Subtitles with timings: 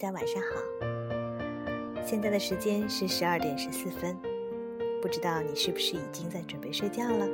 [0.00, 0.62] 大家晚上好。
[2.06, 4.16] 现在的时间是十二点十四分，
[5.02, 7.26] 不知道你是不是已经在准备睡觉了？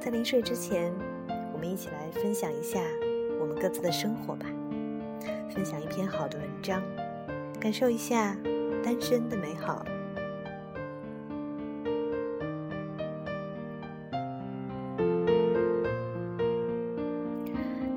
[0.00, 0.90] 在临睡之前，
[1.52, 2.80] 我们一起来分享一下
[3.38, 4.46] 我们各自的生活吧，
[5.54, 6.82] 分享一篇好的文章，
[7.60, 8.34] 感受一下
[8.82, 9.84] 单身的美好。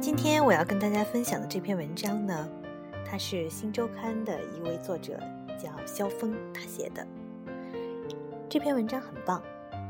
[0.02, 2.50] 今天我要跟大家分享的这篇文章呢，
[3.10, 5.18] 它是《新周刊》的一位作者
[5.58, 7.08] 叫肖峰他写的。
[8.50, 9.42] 这篇文章很棒，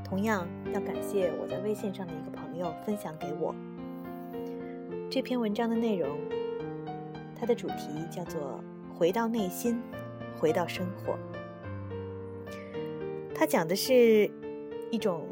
[0.05, 3.55] 同样要感谢我在微信上的一个朋友分享给我。
[5.09, 6.17] 这篇文章的内容，
[7.35, 8.63] 它的主题叫做
[8.95, 9.81] “回到内心，
[10.37, 11.17] 回到生活”。
[13.33, 14.29] 它讲的是
[14.91, 15.25] 一种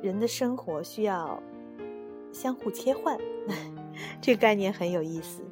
[0.00, 1.42] 人的生活需要
[2.32, 3.18] 相互切换。
[4.22, 5.42] 这个概念很有意思，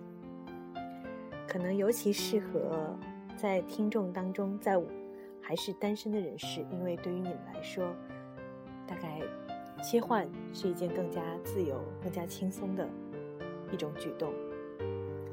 [1.50, 2.96] 可能尤其适合
[3.36, 4.80] 在听众当中，在
[5.42, 7.92] 还是单身的人士，因为对于你们来说，
[8.86, 9.20] 大概
[9.82, 12.88] 切换是一件更加自由、更加轻松的
[13.72, 14.32] 一种举动。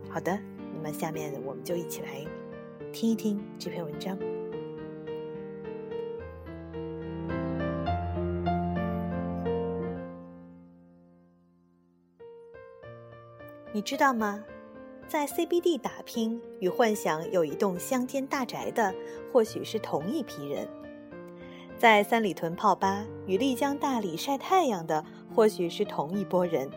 [0.09, 0.35] 好的，
[0.73, 2.25] 那么下面我们就一起来
[2.91, 4.17] 听一听这篇文章。
[13.71, 14.43] 你知道吗？
[15.07, 18.93] 在 CBD 打拼与幻想有一栋乡间大宅的，
[19.31, 20.67] 或许是同一批人；
[21.79, 26.67] 在三里屯泡吧与丽江大理晒太阳的，或许是同一拨人；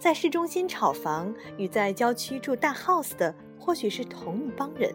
[0.00, 4.90] 在市中心炒房与在郊区住大 house 的，或许是同一帮人；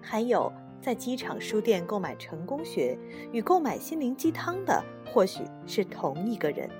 [0.00, 0.50] 还有
[0.80, 2.98] 在机场书店购买成功学
[3.30, 4.82] 与购买心灵鸡汤的，
[5.12, 6.70] 或许是同一个人，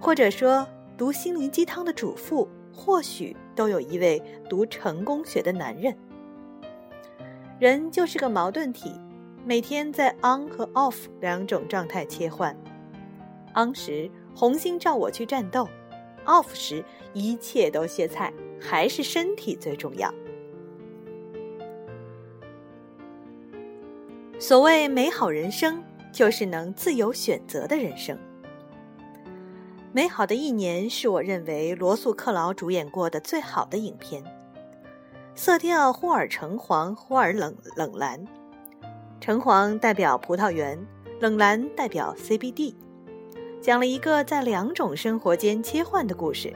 [0.00, 0.66] 或者说。
[0.96, 2.48] 读心灵鸡汤的主妇，
[2.78, 5.92] 或许都有一位读成功学的男人。
[7.58, 8.92] 人就是个矛盾体，
[9.44, 12.56] 每天在 on 和 off 两种状态切换。
[13.56, 15.68] on 时，红星照我去战斗
[16.24, 20.14] ；off 时，一切都歇菜，还是身体最重要。
[24.38, 28.16] 所谓美好人生，就是能自由选择的人生。
[29.90, 34.22] 美好的一年是我认为罗素·克劳主演过的最好的影片，
[35.34, 38.22] 色调忽而橙黄，忽而冷冷蓝，
[39.18, 40.78] 橙黄代表葡萄园，
[41.20, 42.74] 冷蓝代表 CBD，
[43.62, 46.54] 讲了一个在两种生活间切换的故事。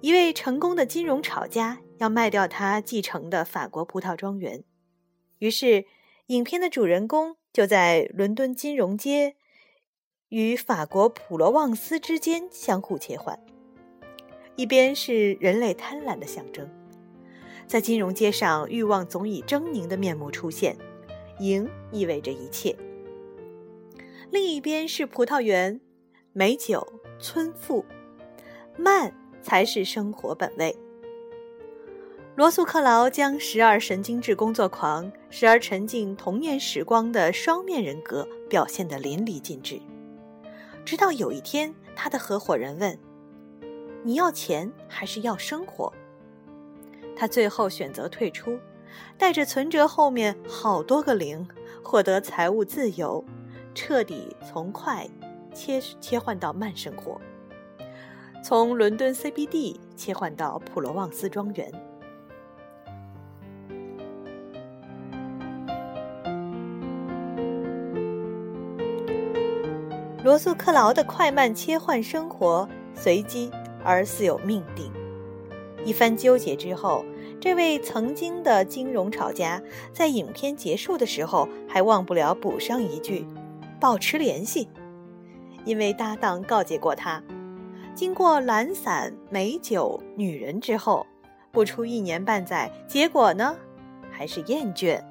[0.00, 4.64] 一位成功的金融炒家要卖掉他继承的法国葡萄庄园，
[5.38, 5.86] 于是
[6.26, 9.36] 影片的主人公就在伦敦金融街。
[10.28, 13.38] 与法国普罗旺斯之间相互切换，
[14.56, 16.68] 一边是人类贪婪的象征，
[17.66, 20.76] 在金融街上欲望总以狰狞的面目出现，
[21.38, 22.76] 赢意味着一切；
[24.30, 25.80] 另一边是葡萄园，
[26.34, 26.86] 美酒
[27.18, 27.86] 村妇，
[28.76, 30.76] 慢才是生活本味。
[32.36, 39.80] 罗素·克劳将时而神经质工作狂，时而沉浸童年时光的双面人格表现得淋漓尽致。
[40.88, 42.98] 直到有一天，他的合伙人问
[44.02, 45.92] ：“你要钱还是要生活？”
[47.14, 48.58] 他最后选择退出，
[49.18, 51.46] 带着存折后面好多个零，
[51.84, 53.22] 获得财务自由，
[53.74, 55.06] 彻底从快
[55.52, 57.20] 切切换到慢生活，
[58.42, 61.70] 从伦敦 CBD 切换到普罗旺斯庄园。
[70.28, 73.50] 罗素·克劳的快慢切换生活，随机
[73.82, 74.92] 而似有命定。
[75.86, 77.02] 一番纠结之后，
[77.40, 79.58] 这位曾经的金融炒家
[79.90, 83.26] 在影片结束的时候还忘不了补上一句
[83.80, 84.68] ：“保持联系。”
[85.64, 87.22] 因为搭档告诫过他，
[87.94, 91.06] 经过懒散、美酒、女人之后，
[91.50, 93.56] 不出一年半载，结果呢，
[94.10, 95.02] 还是厌倦。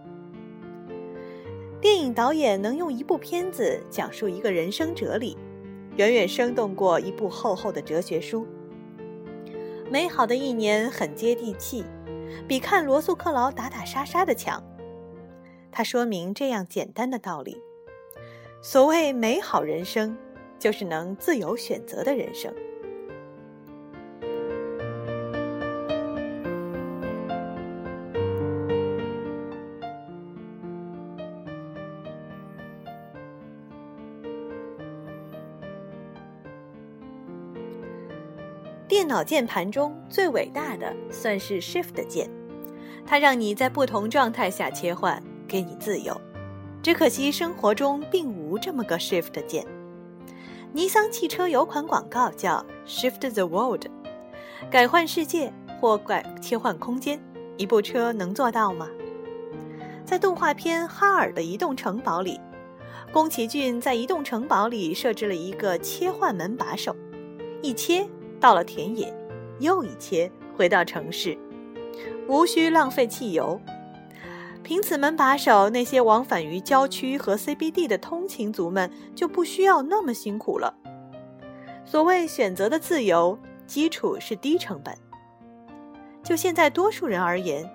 [1.79, 5.37] 电影导演能用一部片子讲述一个人生哲理，
[5.95, 8.47] 远远生动过一部厚厚的哲学书。
[9.91, 11.85] 美好的一年很接地气，
[12.47, 14.61] 比看罗素·克劳打打杀杀的强。
[15.71, 17.61] 它说明这样简单的道理：
[18.59, 20.17] 所谓美好人生，
[20.57, 22.51] 就是能自由选择的人生。
[38.97, 42.27] 电脑键盘中最伟大的算是 Shift 键，
[43.05, 46.19] 它让你在不同状态下切换，给你自由。
[46.81, 49.63] 只可惜生活中并无这么个 Shift 键。
[50.73, 53.85] 尼桑汽车有款广告叫 “Shift the World”，
[54.71, 57.21] 改换世界或改切换空间，
[57.55, 58.89] 一部车能做到吗？
[60.05, 62.41] 在动画片《哈尔的移动城堡》里，
[63.13, 66.95] 宫崎骏在移动城堡里设置了一个切换门把手，
[67.61, 68.03] 一切
[68.39, 69.13] 到了田野，
[69.59, 71.37] 又一切回到城市，
[72.27, 73.59] 无需浪费汽油。
[74.63, 80.73] 凭此门把手，那些往返于郊区和 CBD 的通勤族们就不需要那么辛苦了。
[81.85, 84.93] 所谓选择的自由，基础是低成本。
[86.21, 87.69] 就现在多数人而言，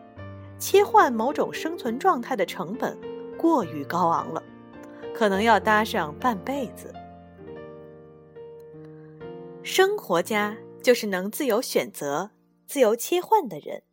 [0.58, 2.98] 切换某种生存状态的成本
[3.38, 4.42] 过于高昂了，
[5.14, 6.92] 可能要搭上半辈子。
[9.64, 12.32] 生活家就是能自由选择、
[12.66, 13.84] 自由切换的人。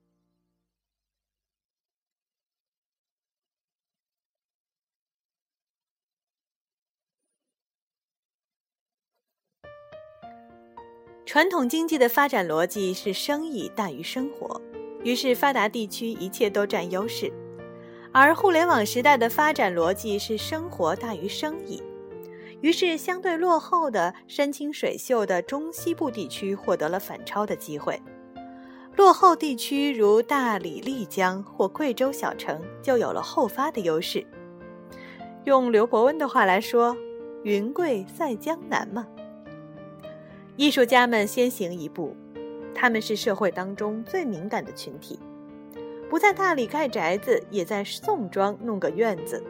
[11.24, 14.60] 传统经济的发展逻辑是生意大于生活，
[15.04, 17.31] 于是发达地区一切都占优势；
[18.12, 21.83] 而互联网时代的发展逻辑是生活大于生意，
[22.61, 28.01] 于是相对落后的山清水秀的中西部地区获得了反超的机会，
[28.95, 34.25] 落后地区如大理、丽江或贵州小城就有了后发的优势。
[35.45, 36.95] 用刘伯温的话来说
[37.44, 39.07] ：“云贵在江南嘛。”
[40.57, 42.13] 艺术家们先行一步，
[42.75, 45.17] 他们是社会当中最敏感的群体，
[46.09, 49.41] 不在大理盖宅子，也在宋庄弄个院子。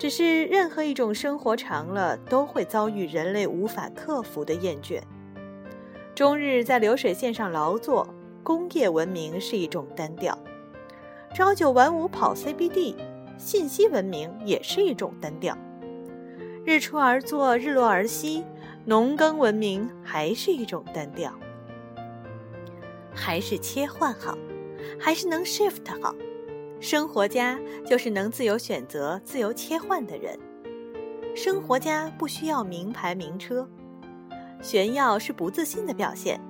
[0.00, 4.98] 只是任何一种生活长了，都会遭遇人类无法克服的厌倦。
[6.14, 8.08] 终日在流水线上劳作，
[8.42, 10.32] 工业文明是一种单调；
[11.34, 12.94] 朝九晚五跑 CBD，
[13.36, 15.54] 信息文明也是一种单调。
[16.64, 18.42] 日出而作，日落而息。
[18.86, 21.30] 农耕文明还是一种单调，
[23.14, 24.38] 还是切换好，
[24.98, 26.14] 还是能 shift 好。
[26.80, 30.38] 生活家就是能自由选择、自由切换的人。
[31.36, 33.68] 生活家不需要名牌名车，
[34.62, 36.40] 炫耀是不自信的表现。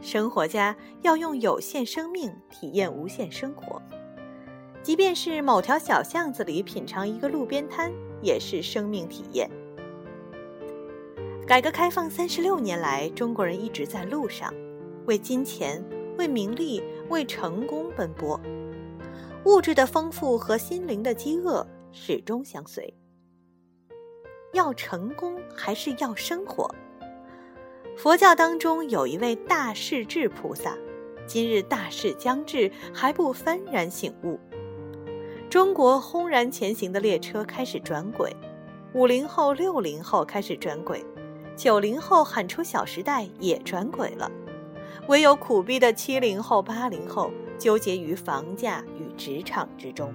[0.00, 3.80] 生活家要用有限生命体验无限生活，
[4.82, 9.48] 即便是某条小巷子里品尝一个路边摊，也是生命体验。
[11.46, 14.52] 改革开放三十六年来，中国人一直在路上，
[15.06, 15.80] 为金钱、
[16.18, 18.40] 为名利、为成功奔波。
[19.44, 22.94] 物质的丰富和心灵的饥饿始终相随。
[24.52, 26.72] 要成功还是要生活？
[27.96, 30.76] 佛教当中有一位大势至菩萨，
[31.26, 34.38] 今日大势将至，还不幡然醒悟。
[35.50, 38.34] 中国轰然前行的列车开始转轨，
[38.94, 41.04] 五零后、六零后开始转轨。
[41.56, 44.30] 九零后喊出《小时代》也转轨了，
[45.08, 47.30] 唯有苦逼的七零后、八零后
[47.62, 50.12] 纠结于房价与职场之中。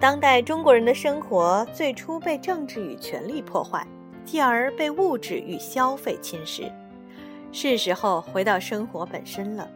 [0.00, 3.86] 当代中国人的生活最初被政治与权力破坏，
[4.24, 6.72] 继而被物质与消费侵蚀，
[7.52, 9.70] 是时候回到生活本身了，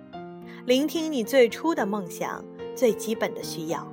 [0.66, 2.44] 聆听你最初的梦想、
[2.74, 3.86] 最基本的需要，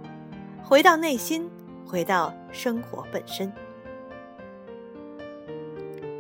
[0.63, 1.47] 回到内心，
[1.85, 3.53] 回到生活本身。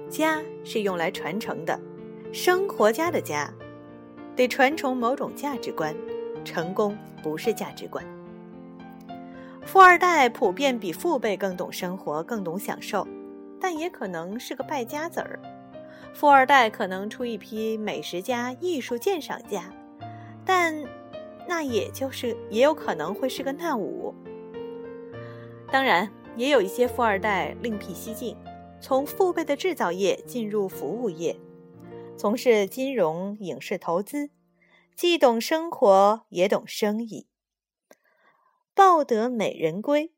[0.09, 1.79] 家是用来传承的，
[2.31, 3.51] 生活家的家，
[4.41, 5.95] 得传承某种价值观。
[6.43, 8.03] 成功不是价值观。
[9.63, 13.07] 富二代普遍比父辈更懂生活，更懂享受，
[13.59, 15.39] 但也可能是个败家子儿。
[16.15, 19.71] 富二代可能出一批美食家、艺术鉴赏家，
[20.43, 20.83] 但
[21.47, 24.11] 那也就是也有可能会是个难五。
[25.71, 28.35] 当然，也有一些富二代另辟蹊径。
[28.79, 31.37] 从父辈的制造业进入服务业，
[32.21, 34.29] 从事金融、影视投资，
[34.95, 37.25] 既懂生活也懂生意，
[38.75, 40.13] 抱得美人归。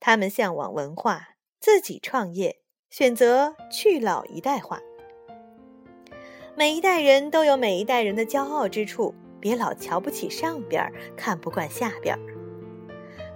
[0.00, 4.80] 他们向往文化，自己创业，选择去老一代化。
[6.56, 12.18] 每一代人都有每一代人的骄傲之处，别老瞧不起上边，看不惯下边。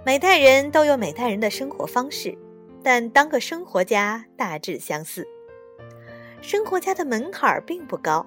[0.05, 2.37] 每代人都有每代人的生活方式。
[2.83, 5.25] 但当个生活家大致相似。
[6.41, 8.25] 生活家的门槛并不高，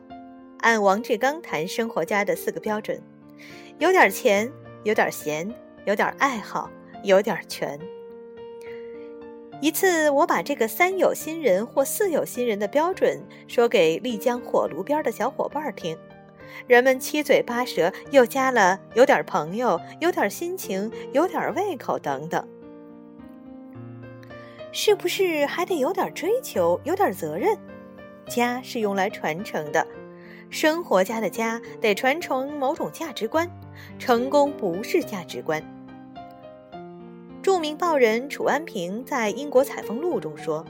[0.59, 3.00] 按王志刚谈生活家的四个标准：
[3.79, 4.50] 有点钱，
[4.83, 5.52] 有点闲，
[5.85, 6.69] 有点爱好，
[7.02, 7.79] 有点权。
[9.62, 15.97] 一次，我把这个“三有新人”或“四有新人”的标准说给丽江火炉边的小伙伴听，
[16.67, 22.47] 人们七嘴八舌，又加了“有点朋友”“有点心情”“有点胃口”等等。
[24.73, 27.59] 是不是还得有点追求，有点责任？
[28.30, 29.87] 家是用来传承的，
[30.49, 33.50] 生活家的家得传承某种价值观，
[33.99, 35.60] 成功不是价值观。
[37.42, 40.64] 著名报人楚安平在英国采风录中说：“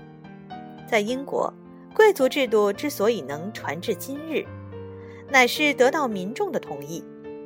[0.88, 1.52] 在英国，
[1.94, 4.44] 贵族制度之所以能传至今日，
[5.28, 7.04] 乃是得到民众的同意。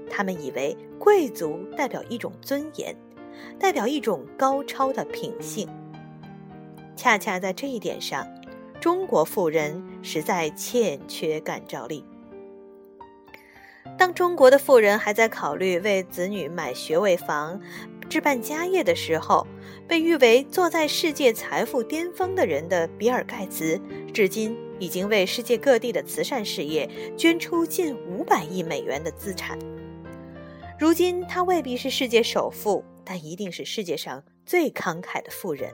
[0.08, 2.94] 他们以为贵族代表一种尊严，
[3.58, 5.68] 代表一种高超的品性。
[6.94, 8.24] 恰恰在这一点上，
[8.80, 12.04] 中国富人实在欠缺感召力。
[13.96, 17.60] 当中国的富人还在考虑为子女买学位房。”
[18.06, 19.46] 置办家业的时候，
[19.88, 23.80] 被誉为坐在世界财富巅峰的人的比尔盖茨，
[24.12, 29.58] 至今已经为世界各地的慈善事业捐出近五百亿美元的资产。
[30.78, 35.72] 如今他未必是世界首富，但一定是世界上最慷慨的富人。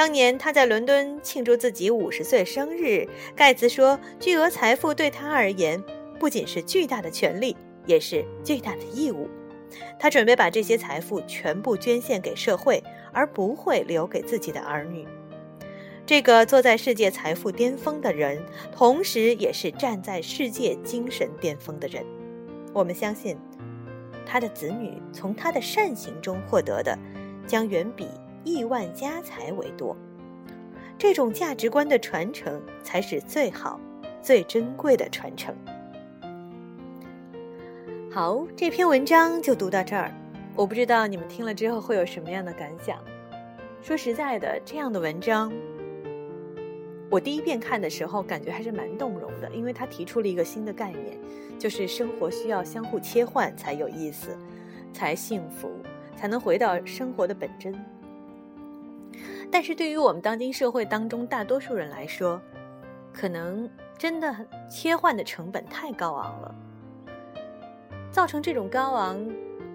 [0.00, 5.78] 当年他在伦敦庆祝自己五十岁生日，盖茨说：“巨额财富对他而言，
[6.18, 7.54] 不仅是巨大的权利，
[7.84, 9.28] 也是巨大的义务。”
[10.00, 15.06] 他准备把这些财富全部捐献给社会，而不会留给自己的儿女。
[16.06, 18.42] 这个坐在世界财富巅峰的人，
[18.74, 22.02] 同时也是站在世界精神巅峰的人。
[22.72, 23.36] 我们相信，
[24.24, 26.98] 他的子女从他的善行中获得的，
[27.46, 28.08] 将远比
[28.44, 29.96] 亿万家财为多。
[30.98, 33.80] 这种价值观的传承，才是最好、
[34.20, 35.54] 最珍贵的传承。
[38.10, 40.12] 好，这篇文章就读到这儿。
[40.56, 42.98] 我不知道你们听了之后会有什么样的感想。
[43.80, 45.50] 说实在的，这样的文章，
[47.08, 51.16] 我第一遍看的时候感觉还是蛮动容的，因为他提出了一个新的概念，
[51.58, 54.36] 就是生活需要相互切换才有意思，
[54.92, 55.70] 才幸福，
[56.14, 57.72] 才能回到生活的本真。
[59.52, 62.40] 但是对于我们当今社会当中大多数人来说，
[63.12, 66.54] 可能真的切换的成本太高昂了。
[68.12, 69.28] 造成这种高昂、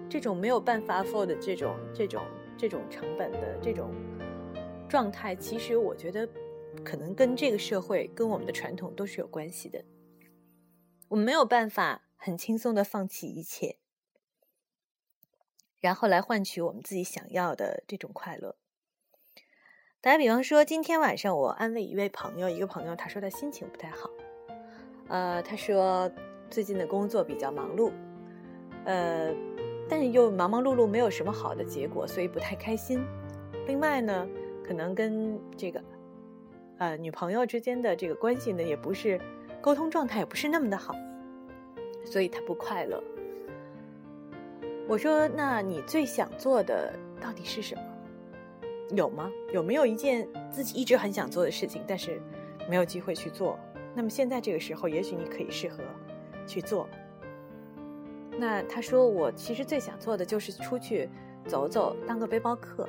[0.08, 2.22] 这种没有办法 afford 的这种、这种、
[2.56, 3.94] 这种成本的这种
[4.88, 6.28] 状态，其实我觉得
[6.84, 9.84] 可能跟这个社会、跟我们的传统都是有关系的。
[11.08, 13.78] 我们没有办法很轻松的放弃一切，
[15.80, 18.56] 然后来换取我们自己想要的这种快乐。
[20.06, 24.08] 打比方说，今天晚上我安慰一位朋友，一个朋友他说他心情不太好，
[25.08, 26.08] 呃，他说
[26.48, 27.90] 最近的工作比较忙碌。
[28.84, 29.34] 呃，
[29.88, 33.04] 但是又忙忙碌碌，没有什么好的结果，所以不太开心。
[33.66, 34.28] 另外呢，
[34.64, 35.82] 可能跟这个
[36.78, 39.20] 呃女朋友之间的这个关系呢，也不是
[39.60, 40.94] 沟通状态也不是那么的好，
[42.04, 43.02] 所以他不快乐。
[44.86, 47.82] 我说，那你最想做的到底是什么？
[48.94, 49.30] 有吗？
[49.52, 52.20] 有没有一件自己一直很想做的事情，但是
[52.68, 53.58] 没有机会去做？
[53.94, 55.82] 那么现在这个时候，也许你可以适合
[56.46, 56.88] 去做。
[58.38, 61.08] 那他说，我其实最想做的就是出去
[61.46, 62.86] 走走，当个背包客。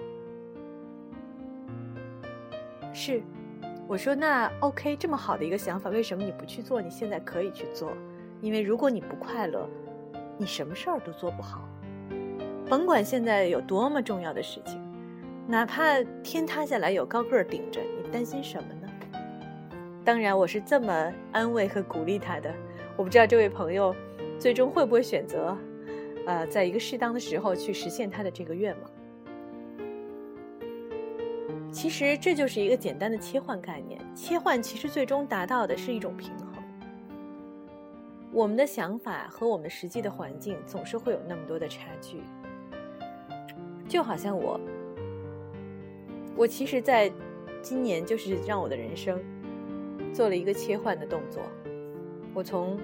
[2.94, 3.22] 是，
[3.88, 6.82] 我说那 OK，这么好的一个想法，为什么你不去做？
[6.82, 7.94] 你现在可以去做，
[8.42, 9.70] 因为如果你不快乐，
[10.38, 11.68] 你什么事儿都做不好。
[12.68, 14.82] 甭管现在有多么重要的事情，
[15.48, 18.88] 哪怕天塌下来有高个儿顶着，你担心什么呢？
[20.04, 22.54] 当然，我是这么安慰和鼓励他的。
[22.98, 23.96] 我不知道这位朋友。
[24.40, 25.58] 最终会不会选择，
[26.28, 28.92] 呃，在一个适当的时候去实现他的这个愿望？
[31.72, 34.00] 其实这就是一个简单的切换概念。
[34.14, 36.48] 切换其实最终达到的是一种平衡。
[38.32, 42.22] 我们的想法和我们实际的环境总是会有那么多的差距。
[43.90, 44.60] 就好像我，
[46.38, 47.12] 我其实在
[47.62, 49.20] 今年就是让我的人生
[50.14, 51.42] 做了一个切换的动作。
[52.34, 52.80] 我从。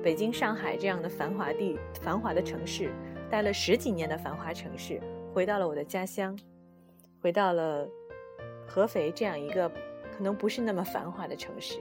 [0.00, 2.88] 北京、上海这样的繁华地、繁华的城市，
[3.28, 5.00] 待了十几年的繁华城市，
[5.34, 6.38] 回到了我的家乡，
[7.20, 7.86] 回到了
[8.64, 9.68] 合肥这样一个
[10.16, 11.80] 可能不是那么繁华的城市，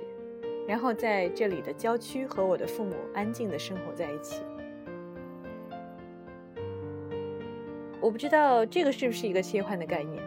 [0.67, 4.41] 然后在这里的郊区和我的父母安静的生活在一起。
[8.01, 10.21] 我不知道这个是不是一个切换的概念，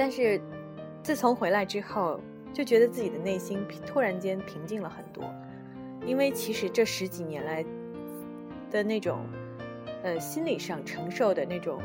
[0.00, 0.40] 但是
[1.02, 2.18] 自从回来之后。
[2.52, 5.22] 就觉得自己的内心突然间平静了很多，
[6.04, 7.64] 因为其实这十几年来
[8.72, 9.20] 的那种，
[10.02, 11.80] 呃，心理上承受的那种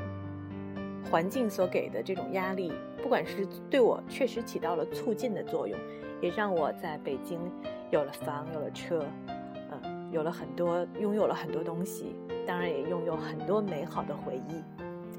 [1.09, 5.79] 环境所给的这种压力，不管是对我确实起到了促进的作用，
[6.19, 7.39] 也让我在北京
[7.91, 9.05] 有了房，有了车，
[9.69, 12.15] 嗯，有了很多，拥有了很多东西，
[12.47, 14.63] 当然也拥有很多美好的回忆，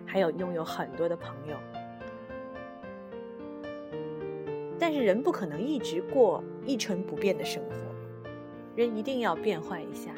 [0.05, 1.57] 还有拥有很多的朋友。
[4.89, 7.75] 但是人不可能一直过一成不变的生活，
[8.77, 10.13] 人一定要变换一下，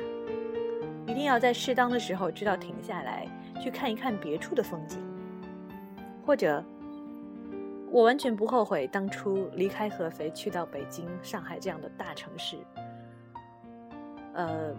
[1.07, 3.27] 一定要在适当的时候知道停下来，
[3.63, 4.99] 去看一看别处的风景。
[6.23, 6.63] 或者，
[7.91, 12.59] 我完全不后悔当初离开合肥去到北京、上海这样的大城市。
[14.35, 14.77] 呃，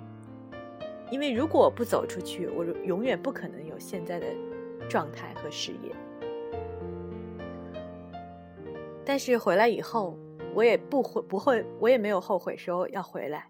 [1.10, 4.28] 因为如果我不走出去，我永远不可能有现在的
[4.88, 5.92] 状态和事业。
[9.10, 10.16] 但是回来以后，
[10.54, 13.50] 我也不会不会，我也没有后悔说要回来。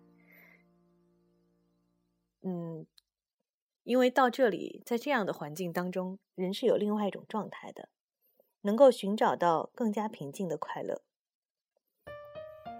[2.44, 2.86] 嗯，
[3.84, 7.90] 因为到这里，在这样的环境当中，人是有另外一种状态的，
[8.62, 11.02] 能够寻找到更加平静的快乐，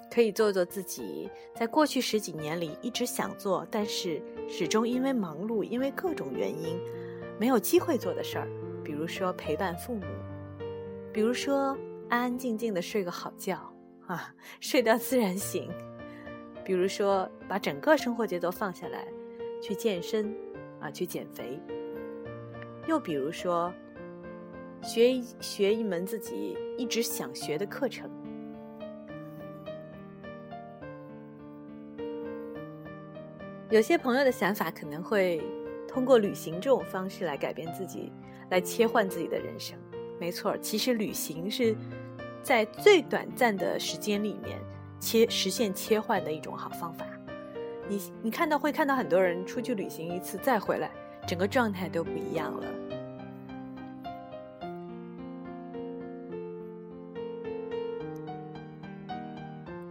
[0.10, 6.80] 可以做做自己在过去十几年里一直想做，但是始终因为忙碌，因为各种原因
[7.38, 8.48] 没有机会做的事儿，
[8.86, 10.06] 比如说陪伴父母，
[11.12, 11.78] 比如说。
[12.10, 13.58] 安安静静的睡个好觉
[14.08, 15.70] 啊，睡到自然醒。
[16.66, 19.08] 比如说，把整个生活节奏放下来，
[19.62, 20.36] 去健身
[20.80, 21.60] 啊，去减肥。
[22.88, 23.72] 又比如说，
[24.82, 28.10] 学一学一门自己一直想学的课程。
[33.70, 35.40] 有些朋友的想法可能会
[35.88, 38.12] 通过旅行这种方式来改变自己，
[38.50, 39.78] 来切换自己的人生。
[40.20, 41.76] 没错，其实旅行是
[42.42, 44.60] 在最短暂的时间里面
[45.00, 47.06] 切实现切换的一种好方法。
[47.88, 50.92] 你你看到会看到很多人出去旅行一次再回来，
[51.28, 52.66] 整个状态都不一样了。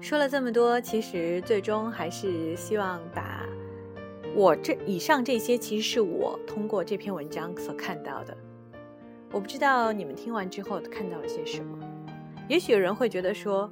[0.01, 3.45] 说了这么多，其实最终还是希望把
[4.35, 8.35] 我这以上这些，其实是我通过这篇文章所看到的。
[9.31, 11.78] 我不知道你们听完之后看到了些什么。
[12.49, 13.71] 也许有人会觉得说：“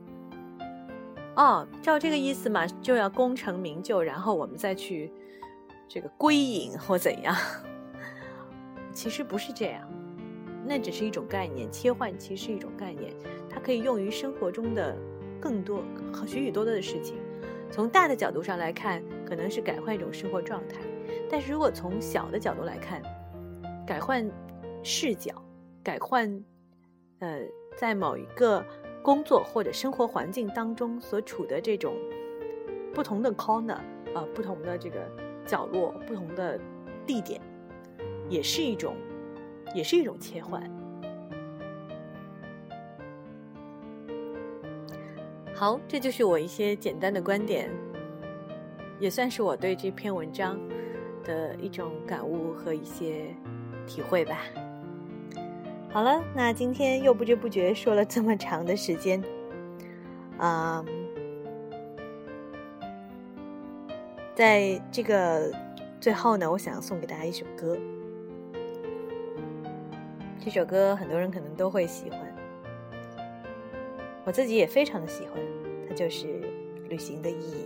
[1.34, 5.10] 哦，照这个意思嘛，就要功成名就，然后我们再去
[5.88, 7.34] 这个归隐或怎样？”
[8.92, 9.88] 其实不是这样，
[10.64, 11.70] 那只是一种概念。
[11.72, 13.12] 切换其实是一种概念，
[13.48, 14.96] 它可以用于生活中的
[15.40, 15.82] 更多
[16.26, 17.16] 许许多多的事情。
[17.70, 20.78] 从大的角度上来看，可能是改换一种生活状态；
[21.30, 23.02] 但是如果从小的角度来看，
[23.86, 24.30] 改换
[24.82, 25.32] 视角。
[25.82, 26.28] 改换，
[27.20, 27.38] 呃，
[27.76, 28.64] 在某一个
[29.02, 31.94] 工作或者生活环境当中所处的这种
[32.92, 33.74] 不同的 corner
[34.14, 35.06] 啊，不同的这个
[35.44, 36.58] 角落，不同的
[37.06, 37.40] 地点，
[38.28, 38.96] 也是一种，
[39.74, 40.62] 也是一种切换。
[45.54, 47.70] 好，这就是我一些简单的观点，
[48.98, 50.58] 也算是我对这篇文章
[51.24, 53.34] 的一种感悟和一些
[53.86, 54.40] 体会吧。
[55.92, 59.22] 好了，那今天又不知不觉说了这么长的时间，
[60.36, 60.84] 啊，
[64.34, 65.50] 在这个
[65.98, 67.78] 最后呢，我想送给大家一首歌。
[70.38, 72.20] 这首歌很多人可能都会喜欢，
[74.24, 75.42] 我自己也非常的喜欢，
[75.88, 76.26] 它就是
[76.90, 77.64] 《旅行的意义》。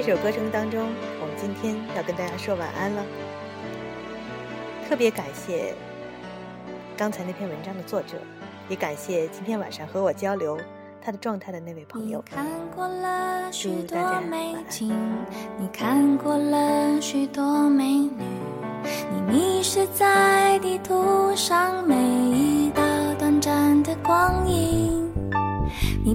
[0.00, 0.80] 这首歌声当中，
[1.20, 3.04] 我们今天要跟大家说晚安了。
[4.88, 5.74] 特别感谢
[6.96, 8.16] 刚才那篇文章的作者，
[8.68, 10.56] 也感谢今天晚上和我交流
[11.02, 12.22] 他的状态的那位朋友。
[12.30, 13.98] 看过了许多
[14.30, 14.96] 美景。
[15.58, 18.22] 你看过了许多美女，
[19.12, 22.80] 你迷失在地图上每一道
[23.18, 25.12] 短暂的光影，
[26.04, 26.14] 你